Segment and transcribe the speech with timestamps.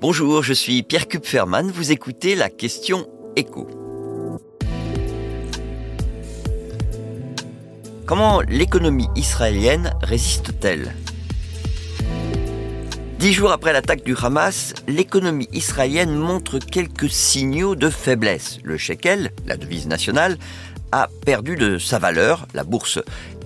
[0.00, 3.06] Bonjour, je suis Pierre Kupferman, vous écoutez la question
[3.36, 3.68] écho.
[8.06, 10.94] Comment l'économie israélienne résiste-t-elle?
[13.18, 18.56] Dix jours après l'attaque du Hamas, l'économie israélienne montre quelques signaux de faiblesse.
[18.64, 20.38] Le shekel, la devise nationale,
[20.92, 23.00] a perdu de sa valeur, la bourse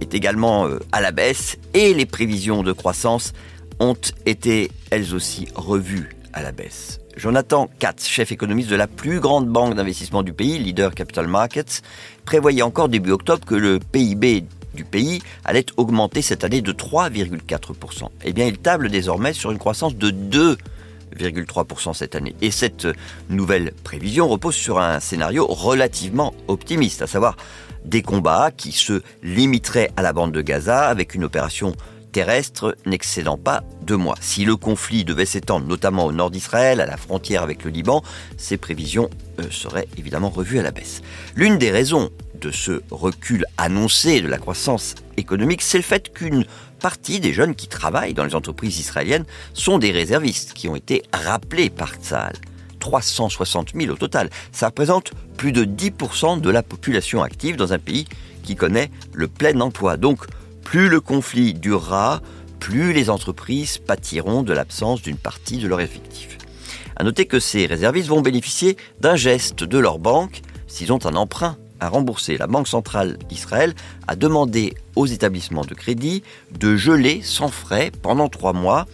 [0.00, 3.34] est également euh, à la baisse et les prévisions de croissance
[3.80, 7.00] ont été elles aussi revues à la baisse.
[7.16, 11.82] Jonathan Katz, chef économiste de la plus grande banque d'investissement du pays, Leader Capital Markets,
[12.24, 14.44] prévoyait encore début octobre que le PIB
[14.74, 18.08] du pays allait augmenter cette année de 3,4%.
[18.24, 22.36] Eh bien, il table désormais sur une croissance de 2,3% cette année.
[22.40, 22.86] Et cette
[23.28, 27.36] nouvelle prévision repose sur un scénario relativement optimiste, à savoir
[27.84, 31.74] des combats qui se limiteraient à la bande de Gaza avec une opération
[32.12, 34.16] terrestre n'excédant pas deux mois.
[34.20, 38.02] Si le conflit devait s'étendre notamment au nord d'Israël, à la frontière avec le Liban,
[38.36, 39.08] ces prévisions
[39.40, 41.02] euh, seraient évidemment revues à la baisse.
[41.34, 42.10] L'une des raisons
[42.40, 46.44] de ce recul annoncé de la croissance économique, c'est le fait qu'une
[46.80, 51.02] partie des jeunes qui travaillent dans les entreprises israéliennes sont des réservistes qui ont été
[51.12, 52.34] rappelés par Tzal.
[52.78, 54.30] 360 000 au total.
[54.52, 58.06] Ça représente plus de 10% de la population active dans un pays
[58.44, 59.96] qui connaît le plein emploi.
[59.96, 60.24] Donc,
[60.68, 62.20] plus le conflit durera,
[62.60, 66.36] plus les entreprises pâtiront de l'absence d'une partie de leur effectif.
[66.94, 71.16] À noter que ces réservistes vont bénéficier d'un geste de leur banque s'ils ont un
[71.16, 72.36] emprunt à rembourser.
[72.36, 73.72] La Banque centrale d'Israël
[74.08, 76.22] a demandé aux établissements de crédit
[76.60, 78.86] de geler sans frais pendant trois mois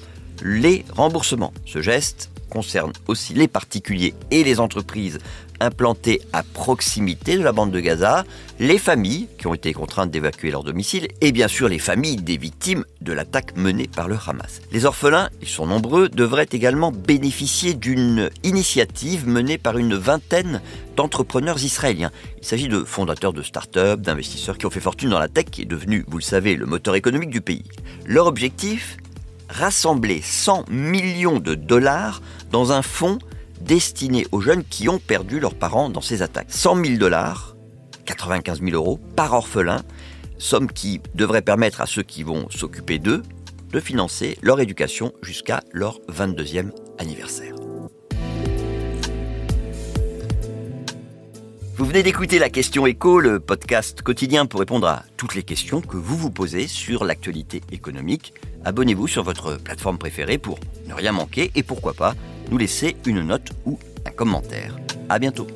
[0.45, 1.53] les remboursements.
[1.67, 5.19] Ce geste concerne aussi les particuliers et les entreprises
[5.61, 8.25] implantées à proximité de la bande de Gaza,
[8.59, 12.37] les familles qui ont été contraintes d'évacuer leur domicile et bien sûr les familles des
[12.37, 14.61] victimes de l'attaque menée par le Hamas.
[14.73, 20.61] Les orphelins, ils sont nombreux, devraient également bénéficier d'une initiative menée par une vingtaine
[20.97, 22.11] d'entrepreneurs israéliens.
[22.41, 25.63] Il s'agit de fondateurs de start-up, d'investisseurs qui ont fait fortune dans la tech qui
[25.63, 27.65] est devenue, vous le savez, le moteur économique du pays.
[28.07, 28.97] Leur objectif
[29.49, 32.23] rassembler 100 millions de dollars
[32.55, 33.19] dans un fonds
[33.61, 36.53] destiné aux jeunes qui ont perdu leurs parents dans ces attaques.
[36.53, 37.57] 100 000 dollars,
[38.05, 39.83] 95 000 euros par orphelin,
[40.39, 43.25] somme qui devrait permettre à ceux qui vont s'occuper d'eux
[43.73, 47.57] de financer leur éducation jusqu'à leur 22e anniversaire.
[51.77, 55.81] Vous venez d'écouter la question écho, le podcast quotidien pour répondre à toutes les questions
[55.81, 58.33] que vous vous posez sur l'actualité économique.
[58.65, 62.15] Abonnez-vous sur votre plateforme préférée pour ne rien manquer et pourquoi pas
[62.51, 64.77] nous laisser une note ou un commentaire.
[65.09, 65.47] À bientôt.